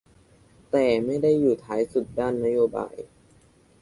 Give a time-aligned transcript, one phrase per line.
[0.71, 2.95] แต่ไม่ได้อยู่ท้ายสุดด้านนโยบาย